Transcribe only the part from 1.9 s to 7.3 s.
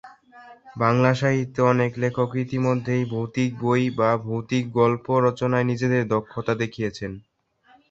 লেখক ইতিমধ্যেই ভৌতিক বই বা ভৌতিক গল্প রচনায় নিজেদের দক্ষতা দেখিয়েছেন।